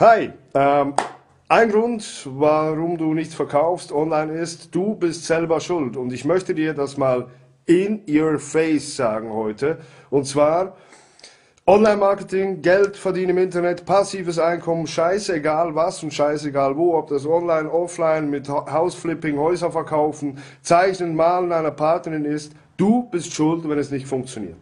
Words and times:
Hi, 0.00 0.32
ähm, 0.54 0.94
ein 1.48 1.70
Grund, 1.70 2.26
warum 2.30 2.96
du 2.96 3.12
nicht 3.12 3.34
verkaufst 3.34 3.92
online 3.92 4.32
ist, 4.32 4.74
du 4.74 4.94
bist 4.94 5.26
selber 5.26 5.60
schuld. 5.60 5.94
Und 5.98 6.10
ich 6.14 6.24
möchte 6.24 6.54
dir 6.54 6.72
das 6.72 6.96
mal 6.96 7.26
in 7.66 8.00
your 8.08 8.38
face 8.38 8.96
sagen 8.96 9.30
heute. 9.30 9.76
Und 10.08 10.26
zwar, 10.26 10.74
Online-Marketing, 11.66 12.62
Geld 12.62 12.96
verdienen 12.96 13.36
im 13.36 13.38
Internet, 13.44 13.84
passives 13.84 14.38
Einkommen, 14.38 14.86
scheißegal 14.86 15.74
was 15.74 16.02
und 16.02 16.14
scheißegal 16.14 16.78
wo, 16.78 16.96
ob 16.96 17.08
das 17.08 17.26
online, 17.26 17.70
offline, 17.70 18.30
mit 18.30 18.48
Hausflipping, 18.48 19.38
Häuser 19.38 19.70
verkaufen, 19.70 20.38
Zeichnen, 20.62 21.14
Malen 21.14 21.52
einer 21.52 21.72
Partnerin 21.72 22.24
ist, 22.24 22.54
du 22.78 23.02
bist 23.10 23.34
schuld, 23.34 23.68
wenn 23.68 23.78
es 23.78 23.90
nicht 23.90 24.06
funktioniert. 24.06 24.56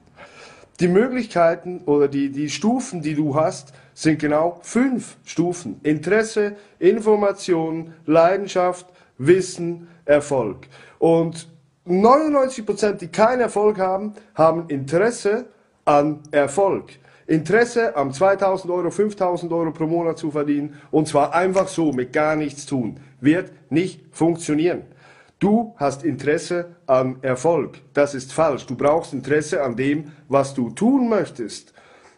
Die 0.81 0.89
Möglichkeiten 0.89 1.83
oder 1.87 2.07
die, 2.07 2.31
die 2.31 2.49
Stufen, 2.49 3.03
die 3.03 3.15
du 3.15 3.35
hast, 3.35 3.73
sind 3.95 4.21
genau 4.21 4.61
fünf 4.63 5.17
Stufen. 5.25 5.81
Interesse, 5.83 6.55
Information, 6.79 7.95
Leidenschaft, 8.07 8.86
Wissen, 9.19 9.89
Erfolg. 10.05 10.69
Und 11.00 11.49
99 11.85 12.64
Prozent, 12.64 13.00
die 13.00 13.09
keinen 13.09 13.41
Erfolg 13.41 13.79
haben, 13.79 14.13
haben 14.35 14.69
Interesse 14.69 15.46
an 15.85 16.21
Erfolg. 16.31 16.91
Interesse 17.27 17.97
am 17.97 18.13
2000 18.13 18.72
Euro, 18.72 18.91
5000 18.91 19.53
Euro 19.53 19.72
pro 19.72 19.86
Monat 19.86 20.17
zu 20.17 20.31
verdienen 20.31 20.75
und 20.91 21.08
zwar 21.08 21.35
einfach 21.35 21.69
so 21.69 21.93
mit 21.93 22.13
gar 22.13 22.36
nichts 22.36 22.67
tun, 22.67 23.00
wird 23.21 23.53
nicht 23.71 24.00
funktionieren. 24.13 24.83
Du 25.39 25.75
hast 25.77 26.05
Interesse 26.05 26.75
an 26.87 27.19
Erfolg. 27.23 27.79
Das 27.95 28.15
ist 28.15 28.33
falsch. 28.33 28.67
Du 28.67 28.75
brauchst 28.75 29.13
Interesse 29.13 29.63
an 29.63 29.77
dem, 29.77 30.11
was 30.29 30.53
du 30.53 30.71
tun 30.71 31.09
möchtest. 31.09 31.73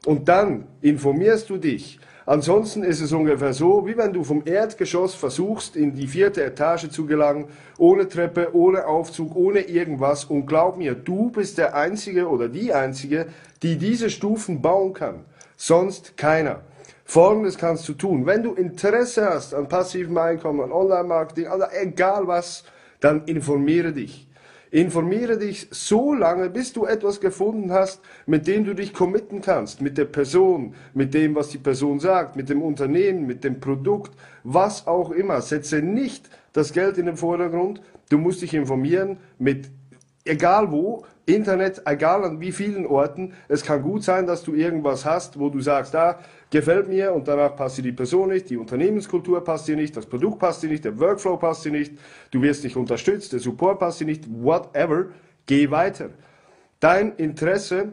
Und 0.07 0.29
dann 0.29 0.67
informierst 0.81 1.51
du 1.51 1.59
dich. 1.59 2.01
Ansonsten 2.25 2.83
ist 2.83 3.03
es 3.03 3.13
ungefähr 3.13 3.53
so, 3.53 3.87
wie 3.87 3.97
wenn 3.97 4.15
du 4.15 4.25
vom 4.25 4.43
Erdgeschoss 4.47 5.15
versuchst, 5.15 5.77
in 5.77 5.95
die 5.95 6.07
vierte 6.07 6.43
Etage 6.43 6.89
zu 6.89 7.05
gelangen, 7.05 7.49
ohne 7.77 8.09
Treppe, 8.09 8.55
ohne 8.55 8.87
Aufzug, 8.87 9.37
ohne 9.37 9.61
irgendwas. 9.61 10.25
Und 10.25 10.47
glaub 10.47 10.79
mir, 10.79 10.95
du 10.95 11.31
bist 11.31 11.59
der 11.59 11.75
Einzige 11.75 12.27
oder 12.27 12.49
die 12.49 12.73
Einzige, 12.73 13.27
die 13.63 13.77
diese 13.77 14.09
Stufen 14.09 14.63
bauen 14.63 14.95
kann. 14.95 15.25
Sonst 15.57 16.17
keiner. 16.17 16.61
Folgendes 17.05 17.59
kannst 17.59 17.87
du 17.87 17.93
tun. 17.93 18.25
Wenn 18.25 18.45
du 18.45 18.55
Interesse 18.55 19.29
hast 19.29 19.53
an 19.53 19.69
passivem 19.69 20.17
Einkommen, 20.17 20.61
an 20.61 20.73
Online-Marketing, 20.73 21.49
also 21.49 21.67
egal 21.79 22.27
was, 22.27 22.65
dann 23.01 23.25
informiere 23.25 23.93
dich. 23.93 24.27
Informiere 24.73 25.37
dich 25.37 25.67
so 25.73 26.15
lange, 26.15 26.49
bis 26.49 26.73
du 26.73 26.87
etwas 26.87 27.21
gefunden 27.21 27.73
hast, 27.73 28.01
mit 28.27 28.47
dem 28.47 28.65
du 28.65 28.73
dich 28.73 28.95
committen 28.95 29.41
kannst, 29.41 29.81
mit 29.81 29.99
der 29.99 30.05
Person, 30.05 30.75
mit 30.95 31.13
dem, 31.13 31.35
was 31.35 31.49
die 31.49 31.59
Person 31.59 31.99
sagt, 31.99 32.37
mit 32.37 32.49
dem 32.49 32.63
Unternehmen, 32.63 33.27
mit 33.27 33.43
dem 33.43 33.59
Produkt, 33.59 34.13
was 34.45 34.87
auch 34.87 35.11
immer. 35.11 35.41
Setze 35.41 35.83
nicht 35.83 36.31
das 36.53 36.73
Geld 36.73 36.99
in 36.99 37.07
den 37.07 37.17
Vordergrund. 37.17 37.83
Du 38.11 38.19
musst 38.19 38.43
dich 38.43 38.55
informieren 38.55 39.17
mit 39.41 39.71
egal 40.25 40.71
wo, 40.71 41.05
Internet, 41.27 41.83
egal 41.85 42.25
an 42.25 42.41
wie 42.41 42.53
vielen 42.53 42.87
Orten. 42.87 43.35
Es 43.49 43.63
kann 43.63 43.83
gut 43.83 44.03
sein, 44.03 44.27
dass 44.27 44.43
du 44.43 44.55
irgendwas 44.55 45.05
hast, 45.05 45.39
wo 45.39 45.49
du 45.49 45.61
sagst, 45.61 45.95
da 45.95 46.11
ah, 46.11 46.19
gefällt 46.51 46.89
mir 46.89 47.13
und 47.13 47.29
danach 47.29 47.55
passt 47.57 47.79
dir 47.79 47.83
die 47.83 47.93
Person 47.93 48.31
nicht, 48.31 48.51
die 48.51 48.57
Unternehmenskultur 48.57 49.43
passt 49.45 49.69
dir 49.69 49.77
nicht, 49.77 49.97
das 49.97 50.07
Produkt 50.07 50.39
passt 50.39 50.63
dir 50.63 50.69
nicht, 50.69 50.85
der 50.85 50.99
Workflow 50.99 51.37
passt 51.37 51.65
dir 51.65 51.73
nicht, 51.73 51.93
du 52.31 52.43
wirst 52.43 52.65
nicht 52.65 52.77
unterstützt, 52.77 53.33
der 53.33 53.41
Support 53.41 53.79
passt 53.79 54.01
dir 54.01 54.07
nicht, 54.07 54.25
whatever. 54.29 55.07
Geh 55.47 55.71
weiter. 55.71 56.11
Dein 56.81 57.15
Interesse 57.17 57.93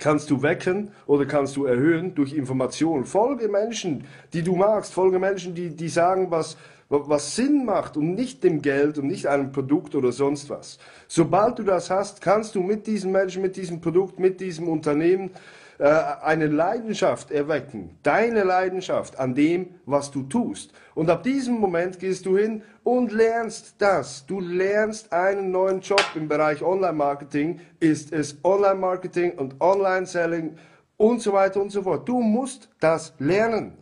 kannst 0.00 0.30
du 0.30 0.42
wecken 0.42 0.92
oder 1.06 1.26
kannst 1.26 1.56
du 1.56 1.66
erhöhen 1.66 2.14
durch 2.14 2.32
Information. 2.32 3.04
Folge 3.04 3.48
Menschen, 3.48 4.04
die 4.32 4.42
du 4.42 4.56
magst, 4.56 4.94
folge 4.94 5.18
Menschen, 5.18 5.54
die, 5.54 5.76
die 5.76 5.88
sagen, 5.88 6.30
was, 6.30 6.56
was 6.92 7.36
Sinn 7.36 7.64
macht 7.64 7.96
und 7.96 8.14
nicht 8.14 8.44
dem 8.44 8.60
Geld 8.60 8.98
und 8.98 9.06
nicht 9.06 9.26
einem 9.26 9.50
Produkt 9.50 9.94
oder 9.94 10.12
sonst 10.12 10.50
was. 10.50 10.78
Sobald 11.08 11.58
du 11.58 11.62
das 11.62 11.90
hast, 11.90 12.20
kannst 12.20 12.54
du 12.54 12.62
mit 12.62 12.86
diesem 12.86 13.12
Menschen, 13.12 13.42
mit 13.42 13.56
diesem 13.56 13.80
Produkt, 13.80 14.18
mit 14.18 14.40
diesem 14.40 14.68
Unternehmen 14.68 15.30
äh, 15.78 15.86
eine 16.22 16.48
Leidenschaft 16.48 17.30
erwecken, 17.30 17.96
deine 18.02 18.44
Leidenschaft 18.44 19.18
an 19.18 19.34
dem, 19.34 19.68
was 19.86 20.10
du 20.10 20.24
tust. 20.24 20.72
Und 20.94 21.08
ab 21.08 21.22
diesem 21.22 21.54
Moment 21.54 21.98
gehst 21.98 22.26
du 22.26 22.36
hin 22.36 22.62
und 22.84 23.10
lernst 23.10 23.76
das. 23.78 24.26
Du 24.26 24.40
lernst 24.40 25.12
einen 25.12 25.50
neuen 25.50 25.80
Job 25.80 26.04
im 26.14 26.28
Bereich 26.28 26.62
Online-Marketing, 26.62 27.60
ist 27.80 28.12
es 28.12 28.36
Online-Marketing 28.44 29.32
und 29.32 29.60
Online-Selling 29.60 30.56
und 30.98 31.22
so 31.22 31.32
weiter 31.32 31.60
und 31.60 31.70
so 31.70 31.82
fort. 31.82 32.06
Du 32.06 32.20
musst 32.20 32.68
das 32.78 33.14
lernen. 33.18 33.72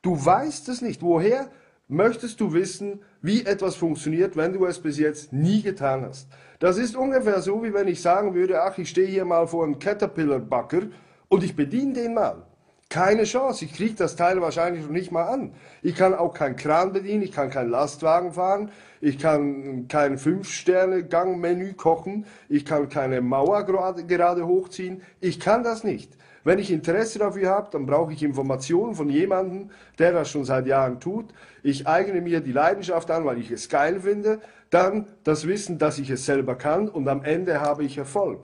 Du 0.00 0.12
weißt 0.12 0.68
es 0.70 0.82
nicht. 0.82 1.02
Woher? 1.02 1.48
Möchtest 1.88 2.40
du 2.40 2.52
wissen, 2.52 3.00
wie 3.20 3.44
etwas 3.44 3.76
funktioniert, 3.76 4.36
wenn 4.36 4.52
du 4.52 4.64
es 4.66 4.78
bis 4.80 4.98
jetzt 4.98 5.32
nie 5.32 5.62
getan 5.62 6.04
hast. 6.04 6.28
Das 6.58 6.78
ist 6.78 6.96
ungefähr 6.96 7.40
so, 7.42 7.62
wie 7.62 7.74
wenn 7.74 7.88
ich 7.88 8.00
sagen 8.00 8.34
würde, 8.34 8.62
ach, 8.62 8.78
ich 8.78 8.88
stehe 8.88 9.08
hier 9.08 9.24
mal 9.24 9.46
vor 9.46 9.64
einem 9.64 9.78
Caterpillar-Backer 9.78 10.82
und 11.28 11.44
ich 11.44 11.54
bediene 11.54 11.92
den 11.92 12.14
mal. 12.14 12.46
Keine 12.88 13.24
Chance, 13.24 13.64
ich 13.64 13.74
kriege 13.74 13.94
das 13.94 14.14
Teil 14.14 14.40
wahrscheinlich 14.40 14.84
noch 14.84 14.90
nicht 14.90 15.10
mal 15.10 15.24
an. 15.24 15.52
Ich 15.82 15.96
kann 15.96 16.14
auch 16.14 16.32
keinen 16.32 16.56
Kran 16.56 16.92
bedienen, 16.92 17.22
ich 17.22 17.32
kann 17.32 17.50
keinen 17.50 17.70
Lastwagen 17.70 18.32
fahren, 18.32 18.70
ich 19.00 19.18
kann 19.18 19.88
kein 19.88 20.16
Fünf-Sterne-Gang-Menü 20.16 21.72
kochen, 21.72 22.24
ich 22.48 22.64
kann 22.64 22.88
keine 22.88 23.20
Mauer 23.20 23.64
gerade, 23.64 24.46
hochziehen, 24.46 25.02
ich 25.20 25.40
kann 25.40 25.64
das 25.64 25.82
nicht. 25.82 26.16
Wenn 26.44 26.58
ich 26.58 26.70
Interesse 26.70 27.18
dafür 27.18 27.48
habe, 27.48 27.70
dann 27.72 27.86
brauche 27.86 28.12
ich 28.12 28.22
Informationen 28.22 28.94
von 28.94 29.08
jemandem, 29.08 29.70
der 29.98 30.12
das 30.12 30.30
schon 30.30 30.44
seit 30.44 30.66
Jahren 30.66 31.00
tut. 31.00 31.32
Ich 31.62 31.88
eigne 31.88 32.20
mir 32.20 32.40
die 32.40 32.52
Leidenschaft 32.52 33.10
an, 33.10 33.24
weil 33.24 33.38
ich 33.38 33.50
es 33.50 33.70
geil 33.70 34.00
finde. 34.00 34.40
Dann 34.68 35.06
das 35.24 35.48
Wissen, 35.48 35.78
dass 35.78 35.98
ich 35.98 36.10
es 36.10 36.26
selber 36.26 36.54
kann 36.54 36.88
und 36.88 37.08
am 37.08 37.24
Ende 37.24 37.60
habe 37.62 37.82
ich 37.82 37.96
Erfolg. 37.96 38.40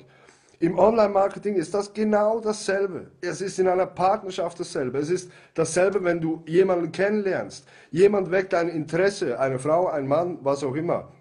Im 0.63 0.79
Online-Marketing 0.79 1.55
ist 1.55 1.73
das 1.73 1.95
genau 1.95 2.39
dasselbe. 2.39 3.11
Es 3.23 3.41
ist 3.41 3.59
in 3.59 3.67
einer 3.67 3.87
Partnerschaft 3.87 4.61
dasselbe. 4.61 4.99
Es 4.99 5.09
ist 5.09 5.31
dasselbe, 5.55 6.05
wenn 6.05 6.21
du 6.21 6.43
jemanden 6.47 6.93
kennenlernst. 6.93 7.67
Jemand 7.91 8.31
weckt 8.31 8.53
ein 8.53 8.69
Interesse, 8.69 9.41
eine 9.41 9.59
Frau, 9.59 9.89
ein 9.89 10.07
Mann, 10.07 10.37
was 10.43 10.63
auch 10.63 10.75
immer. 10.75 11.13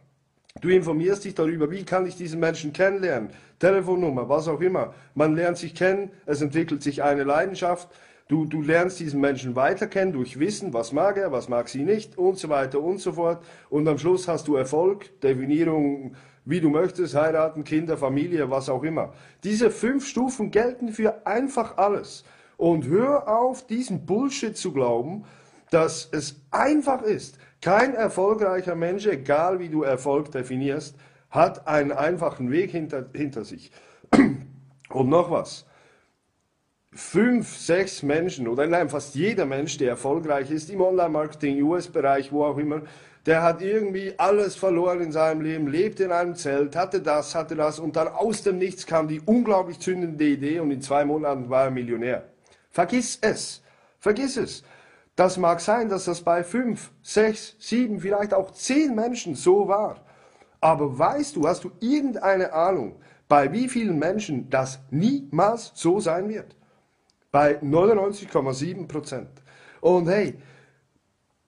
Du 0.59 0.67
informierst 0.67 1.23
dich 1.23 1.35
darüber, 1.35 1.71
wie 1.71 1.85
kann 1.85 2.05
ich 2.05 2.17
diesen 2.17 2.41
Menschen 2.41 2.73
kennenlernen, 2.73 3.29
Telefonnummer, 3.59 4.27
was 4.27 4.49
auch 4.49 4.59
immer. 4.59 4.93
Man 5.15 5.37
lernt 5.37 5.57
sich 5.57 5.73
kennen, 5.73 6.11
es 6.25 6.41
entwickelt 6.41 6.83
sich 6.83 7.01
eine 7.01 7.23
Leidenschaft. 7.23 7.87
Du, 8.27 8.45
du 8.45 8.61
lernst 8.61 8.99
diesen 8.99 9.21
Menschen 9.21 9.55
weiter 9.55 9.87
kennen 9.87 10.11
durch 10.11 10.37
Wissen, 10.37 10.73
was 10.73 10.91
mag 10.91 11.15
er, 11.15 11.31
was 11.31 11.47
mag 11.47 11.69
sie 11.69 11.83
nicht 11.83 12.17
und 12.17 12.37
so 12.37 12.49
weiter 12.49 12.81
und 12.81 12.99
so 12.99 13.13
fort. 13.13 13.41
Und 13.69 13.87
am 13.87 13.97
Schluss 13.97 14.27
hast 14.27 14.49
du 14.49 14.57
Erfolg, 14.57 15.17
Definierung, 15.21 16.15
wie 16.49 16.61
du 16.61 16.69
möchtest, 16.71 17.13
heiraten, 17.13 17.63
Kinder, 17.63 17.95
Familie, 17.95 18.49
was 18.49 18.69
auch 18.69 18.81
immer. 18.81 19.13
Diese 19.43 19.69
fünf 19.69 20.07
Stufen 20.07 20.49
gelten 20.49 20.89
für 20.89 21.27
einfach 21.27 21.77
alles. 21.77 22.23
Und 22.57 22.87
hör 22.87 23.27
auf, 23.27 23.67
diesen 23.67 24.07
Bullshit 24.07 24.57
zu 24.57 24.73
glauben, 24.73 25.25
dass 25.69 26.09
es 26.11 26.41
einfach 26.49 27.03
ist. 27.03 27.37
Kein 27.61 27.93
erfolgreicher 27.93 28.73
Mensch, 28.73 29.05
egal 29.05 29.59
wie 29.59 29.69
du 29.69 29.83
Erfolg 29.83 30.31
definierst, 30.31 30.95
hat 31.29 31.67
einen 31.67 31.91
einfachen 31.91 32.49
Weg 32.49 32.71
hinter, 32.71 33.05
hinter 33.13 33.45
sich. 33.45 33.71
Und 34.89 35.09
noch 35.09 35.29
was. 35.29 35.67
Fünf, 36.91 37.55
sechs 37.55 38.01
Menschen 38.01 38.47
oder 38.47 38.65
nein, 38.65 38.89
fast 38.89 39.13
jeder 39.13 39.45
Mensch, 39.45 39.77
der 39.77 39.89
erfolgreich 39.89 40.49
ist 40.49 40.71
im 40.71 40.81
Online-Marketing, 40.81 41.61
US-Bereich, 41.61 42.31
wo 42.31 42.43
auch 42.43 42.57
immer, 42.57 42.81
der 43.25 43.43
hat 43.43 43.61
irgendwie 43.61 44.13
alles 44.17 44.55
verloren 44.55 45.01
in 45.01 45.11
seinem 45.11 45.41
Leben, 45.41 45.67
lebt 45.67 45.99
in 45.99 46.11
einem 46.11 46.35
Zelt, 46.35 46.75
hatte 46.75 47.01
das, 47.01 47.35
hatte 47.35 47.55
das 47.55 47.79
und 47.79 47.95
dann 47.95 48.07
aus 48.07 48.43
dem 48.43 48.57
Nichts 48.57 48.85
kam 48.85 49.07
die 49.07 49.19
unglaublich 49.19 49.79
zündende 49.79 50.25
Idee 50.25 50.59
und 50.59 50.71
in 50.71 50.81
zwei 50.81 51.05
Monaten 51.05 51.49
war 51.49 51.65
er 51.65 51.71
Millionär. 51.71 52.23
Vergiss 52.69 53.17
es. 53.21 53.61
Vergiss 53.99 54.37
es. 54.37 54.63
Das 55.15 55.37
mag 55.37 55.59
sein, 55.59 55.89
dass 55.89 56.05
das 56.05 56.21
bei 56.21 56.43
fünf, 56.43 56.91
sechs, 57.01 57.55
sieben, 57.59 57.99
vielleicht 57.99 58.33
auch 58.33 58.51
zehn 58.51 58.95
Menschen 58.95 59.35
so 59.35 59.67
war. 59.67 59.97
Aber 60.61 60.97
weißt 60.97 61.35
du, 61.35 61.47
hast 61.47 61.65
du 61.65 61.71
irgendeine 61.79 62.53
Ahnung, 62.53 62.95
bei 63.27 63.51
wie 63.51 63.67
vielen 63.67 63.99
Menschen 63.99 64.49
das 64.49 64.79
niemals 64.89 65.71
so 65.75 65.99
sein 65.99 66.29
wird? 66.29 66.55
Bei 67.31 67.59
99,7 67.61 68.87
Prozent. 68.87 69.29
Und 69.81 70.07
hey, 70.07 70.35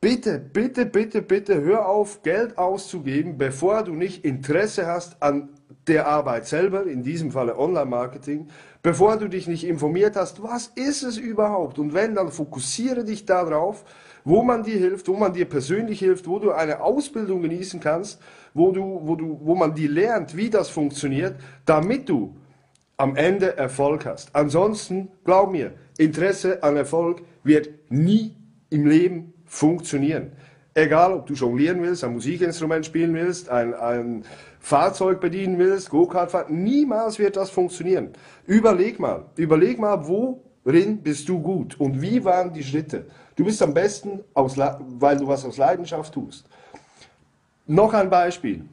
bitte, 0.02 0.40
bitte, 0.40 0.86
bitte, 0.86 1.22
bitte 1.22 1.62
hör 1.62 1.88
auf, 1.88 2.24
Geld 2.24 2.58
auszugeben, 2.58 3.38
bevor 3.38 3.84
du 3.84 3.94
nicht 3.94 4.26
Interesse 4.26 4.88
hast 4.88 5.22
an 5.22 5.50
der 5.88 6.08
Arbeit 6.08 6.48
selber, 6.48 6.86
in 6.86 7.04
diesem 7.04 7.32
Falle 7.32 7.58
Online-Marketing, 7.58 8.48
bevor 8.82 9.18
du 9.18 9.28
dich 9.28 9.48
nicht 9.48 9.64
informiert 9.64 10.16
hast, 10.16 10.44
was 10.44 10.68
ist 10.68 11.04
es 11.04 11.18
überhaupt? 11.18 11.80
Und 11.80 11.94
wenn, 11.94 12.16
dann 12.16 12.32
fokussiere 12.32 13.04
dich 13.04 13.26
darauf, 13.26 13.86
wo 14.24 14.44
man 14.44 14.64
dir 14.64 14.78
hilft, 14.78 15.08
wo 15.08 15.16
man 15.16 15.34
dir 15.34 15.46
persönlich 15.46 16.00
hilft, 16.00 16.28
wo 16.28 16.40
du 16.40 16.52
eine 16.52 16.82
Ausbildung 16.82 17.42
genießen 17.42 17.80
kannst, 17.80 18.22
wo, 18.54 18.72
du, 18.72 19.02
wo, 19.04 19.16
du, 19.16 19.40
wo 19.44 19.56
man 19.56 19.74
dir 19.74 19.90
lernt, 19.90 20.36
wie 20.36 20.50
das 20.50 20.70
funktioniert, 20.70 21.36
damit 21.66 22.10
du 22.10 22.36
am 22.98 23.16
Ende 23.16 23.58
Erfolg 23.58 24.06
hast. 24.06 24.36
Ansonsten, 24.36 25.10
glaub 25.24 25.52
mir, 25.52 25.74
Interesse 25.98 26.62
an 26.62 26.76
Erfolg 26.76 27.24
wird 27.44 27.70
nie 27.90 28.36
im 28.70 28.86
Leben 28.86 29.34
funktionieren. 29.52 30.32
Egal, 30.74 31.12
ob 31.12 31.28
du 31.28 31.34
jonglieren 31.34 31.82
willst, 31.82 32.06
ein 32.06 32.14
Musikinstrument 32.14 32.86
spielen 32.86 33.14
willst, 33.14 33.50
ein, 33.50 33.74
ein 33.74 34.24
Fahrzeug 34.62 35.20
bedienen 35.20 35.60
willst, 35.60 35.90
Go-Kart 35.90 36.32
fahren, 36.32 36.64
niemals 36.64 37.20
wird 37.20 37.36
das 37.36 37.50
funktionieren. 37.50 38.12
Überleg 38.48 38.98
mal, 38.98 39.26
überleg 39.36 39.78
mal, 39.78 40.08
worin 40.08 41.04
bist 41.04 41.28
du 41.28 41.42
gut 41.42 41.78
und 41.78 42.02
wie 42.02 42.24
waren 42.24 42.54
die 42.54 42.64
Schritte? 42.64 43.08
Du 43.36 43.44
bist 43.44 43.62
am 43.62 43.74
besten, 43.74 44.22
aus, 44.34 44.58
weil 44.58 45.18
du 45.18 45.28
was 45.28 45.44
aus 45.44 45.58
Leidenschaft 45.58 46.14
tust. 46.14 46.46
Noch 47.68 47.94
ein 47.94 48.10
Beispiel. 48.10 48.64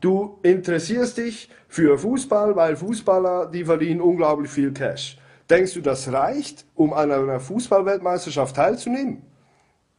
Du 0.00 0.38
interessierst 0.42 1.16
dich 1.16 1.48
für 1.68 1.96
Fußball, 1.96 2.56
weil 2.56 2.74
Fußballer, 2.74 3.46
die 3.46 3.64
verdienen 3.64 4.00
unglaublich 4.00 4.50
viel 4.50 4.72
Cash. 4.72 5.16
Denkst 5.48 5.74
du, 5.74 5.80
das 5.80 6.12
reicht, 6.12 6.66
um 6.74 6.92
an 6.92 7.12
einer 7.12 7.38
Fußballweltmeisterschaft 7.38 8.56
teilzunehmen? 8.56 9.22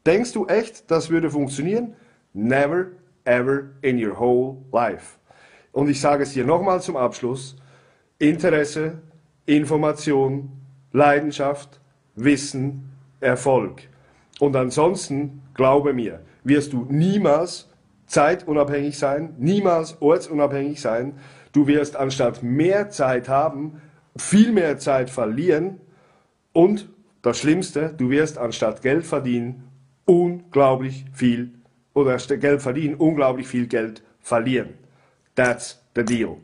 Denkst 0.06 0.34
du 0.34 0.48
echt, 0.48 0.90
das 0.92 1.10
würde 1.10 1.30
funktionieren? 1.30 1.96
Never, 2.34 2.88
ever 3.26 3.70
in 3.82 4.04
your 4.04 4.20
whole 4.20 4.58
life. 4.72 5.18
Und 5.72 5.90
ich 5.90 6.02
sage 6.02 6.24
es 6.24 6.34
dir 6.34 6.46
nochmal 6.46 6.82
zum 6.82 6.98
Abschluss. 6.98 7.56
Interesse, 8.20 9.02
Information, 9.46 10.52
Leidenschaft, 10.92 11.80
Wissen, 12.16 12.90
Erfolg. 13.20 13.82
Und 14.40 14.56
ansonsten, 14.56 15.42
glaube 15.54 15.94
mir, 15.94 16.22
wirst 16.44 16.74
du 16.74 16.86
niemals 16.90 17.70
zeitunabhängig 18.08 18.98
sein, 18.98 19.36
niemals 19.40 20.02
ortsunabhängig 20.02 20.82
sein. 20.82 21.14
Du 21.52 21.68
wirst 21.68 21.96
anstatt 21.96 22.44
mehr 22.44 22.90
Zeit 22.90 23.30
haben, 23.30 23.82
viel 24.16 24.52
mehr 24.52 24.78
Zeit 24.78 25.10
verlieren 25.10 25.80
und 26.52 26.90
das 27.22 27.40
Schlimmste, 27.40 27.94
du 27.98 28.10
wirst 28.10 28.38
anstatt 28.38 28.82
Geld 28.82 29.06
verdienen, 29.06 29.64
unglaublich 30.06 31.06
viel 31.14 31.52
oder 31.94 32.18
Geld 32.18 32.62
verdienen, 32.62 32.96
unglaublich 32.96 33.48
viel 33.48 33.68
Geld 33.68 34.04
verlieren. 34.20 34.74
That's 35.36 35.82
the 35.96 36.04
deal. 36.04 36.38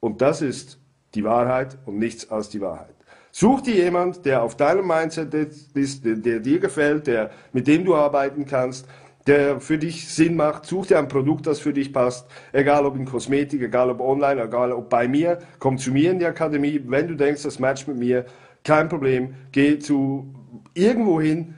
Und 0.00 0.20
das 0.20 0.42
ist 0.42 0.78
die 1.14 1.24
Wahrheit 1.24 1.78
und 1.86 1.98
nichts 1.98 2.30
als 2.30 2.48
die 2.48 2.60
Wahrheit. 2.60 2.94
Such 3.30 3.62
dir 3.62 3.74
jemand, 3.74 4.24
der 4.24 4.42
auf 4.42 4.56
deinem 4.56 4.86
Mindset 4.86 5.34
ist, 5.34 6.04
der, 6.04 6.14
der 6.14 6.38
dir 6.38 6.60
gefällt, 6.60 7.06
der, 7.08 7.30
mit 7.52 7.66
dem 7.66 7.84
du 7.84 7.94
arbeiten 7.96 8.46
kannst, 8.46 8.86
der 9.26 9.60
für 9.60 9.78
dich 9.78 10.08
Sinn 10.08 10.36
macht. 10.36 10.66
Such 10.66 10.86
dir 10.86 10.98
ein 10.98 11.08
Produkt, 11.08 11.46
das 11.46 11.58
für 11.58 11.72
dich 11.72 11.92
passt. 11.92 12.28
Egal 12.52 12.86
ob 12.86 12.96
in 12.96 13.06
Kosmetik, 13.06 13.62
egal 13.62 13.90
ob 13.90 14.00
online, 14.00 14.42
egal 14.42 14.72
ob 14.72 14.88
bei 14.88 15.08
mir. 15.08 15.38
Komm 15.58 15.78
zu 15.78 15.90
mir 15.90 16.10
in 16.12 16.18
die 16.18 16.26
Akademie. 16.26 16.80
Wenn 16.86 17.08
du 17.08 17.16
denkst, 17.16 17.42
das 17.42 17.58
matcht 17.58 17.88
mit 17.88 17.96
mir, 17.96 18.26
kein 18.62 18.88
Problem. 18.88 19.34
Geh 19.50 19.78
zu 19.78 20.32
irgendwo 20.74 21.20
hin. 21.20 21.54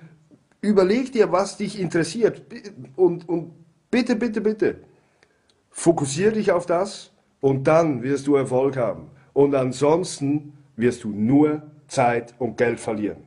Überleg 0.66 1.12
dir, 1.12 1.30
was 1.30 1.56
dich 1.56 1.78
interessiert. 1.78 2.42
Und, 2.96 3.28
und 3.28 3.52
bitte, 3.88 4.16
bitte, 4.16 4.40
bitte. 4.40 4.80
Fokussiere 5.70 6.32
dich 6.32 6.50
auf 6.50 6.66
das 6.66 7.12
und 7.40 7.68
dann 7.68 8.02
wirst 8.02 8.26
du 8.26 8.34
Erfolg 8.34 8.76
haben. 8.76 9.08
Und 9.32 9.54
ansonsten 9.54 10.54
wirst 10.74 11.04
du 11.04 11.10
nur 11.10 11.62
Zeit 11.86 12.34
und 12.40 12.58
Geld 12.58 12.80
verlieren. 12.80 13.18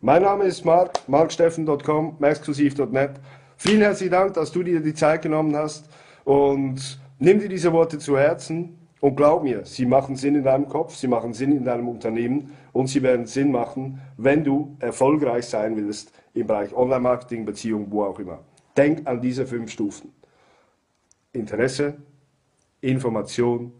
Mein 0.00 0.22
Name 0.22 0.44
ist 0.44 0.64
Mark, 0.64 1.06
marksteffen.com, 1.06 2.16
exklusiv.net. 2.22 3.10
Vielen 3.58 3.82
herzlichen 3.82 4.12
Dank, 4.12 4.32
dass 4.32 4.50
du 4.50 4.62
dir 4.62 4.80
die 4.80 4.94
Zeit 4.94 5.20
genommen 5.20 5.54
hast 5.54 5.84
und 6.24 6.98
nimm 7.18 7.40
dir 7.40 7.50
diese 7.50 7.74
Worte 7.74 7.98
zu 7.98 8.16
Herzen 8.16 8.78
und 9.00 9.16
glaub 9.16 9.42
mir, 9.42 9.66
sie 9.66 9.84
machen 9.84 10.16
Sinn 10.16 10.34
in 10.34 10.44
deinem 10.44 10.66
Kopf, 10.66 10.94
sie 10.94 11.08
machen 11.08 11.34
Sinn 11.34 11.52
in 11.52 11.66
deinem 11.66 11.88
Unternehmen 11.88 12.52
und 12.72 12.86
sie 12.86 13.02
werden 13.02 13.26
Sinn 13.26 13.52
machen, 13.52 14.00
wenn 14.16 14.44
du 14.44 14.76
erfolgreich 14.80 15.44
sein 15.44 15.76
willst 15.76 16.10
im 16.34 16.46
Bereich 16.46 16.74
Online-Marketing, 16.74 17.44
Beziehung, 17.44 17.90
wo 17.90 18.04
auch 18.04 18.18
immer. 18.18 18.44
Denk 18.76 19.06
an 19.06 19.20
diese 19.20 19.46
fünf 19.46 19.70
Stufen. 19.70 20.12
Interesse, 21.32 21.96
Information, 22.80 23.72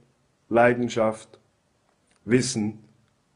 Leidenschaft, 0.49 1.39
Wissen, 2.25 2.81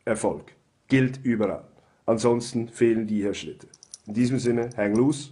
Erfolg. 0.04 0.52
Gilt 0.88 1.24
überall. 1.24 1.64
Ansonsten 2.06 2.68
fehlen 2.68 3.06
die 3.06 3.22
hier 3.22 3.34
Schritte. 3.34 3.68
In 4.06 4.14
diesem 4.14 4.38
Sinne, 4.38 4.70
hang 4.76 4.94
loose 4.94 5.30